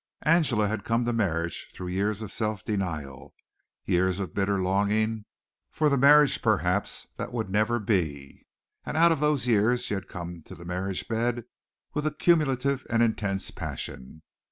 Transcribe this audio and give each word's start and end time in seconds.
Angela 0.23 0.67
had 0.67 0.83
come 0.83 1.05
to 1.05 1.13
marriage 1.13 1.67
through 1.71 1.89
years 1.89 2.23
of 2.23 2.31
self 2.31 2.65
denial, 2.65 3.35
years 3.85 4.19
of 4.19 4.33
bitter 4.33 4.59
longing 4.59 5.25
for 5.69 5.89
the 5.89 5.95
marriage 5.97 6.33
that 6.33 6.41
perhaps 6.41 7.05
would 7.19 7.51
never 7.51 7.77
be, 7.77 8.47
and 8.83 8.97
out 8.97 9.11
of 9.11 9.19
those 9.19 9.45
years 9.45 9.83
she 9.83 9.93
had 9.93 10.07
come 10.07 10.41
to 10.45 10.55
the 10.55 10.65
marriage 10.65 11.07
bed 11.07 11.45
with 11.93 12.07
a 12.07 12.11
cumulative 12.11 12.83
and 12.89 13.03
intense 13.03 13.51
passion. 13.51 14.23